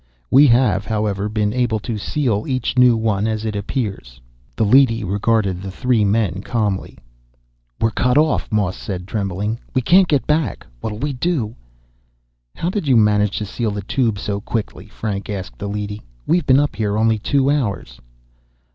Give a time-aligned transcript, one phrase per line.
[0.31, 4.19] We have, however, been able to seal each new one as it appears."
[4.55, 6.97] The leady regarded the three men calmly.
[7.79, 9.59] "We're cut off," Moss said, trembling.
[9.75, 10.65] "We can't get back.
[10.79, 11.55] What'll we do?"
[12.55, 16.01] "How did you manage to seal the Tube so quickly?" Franks asked the leady.
[16.25, 18.01] "We've been up here only two hours."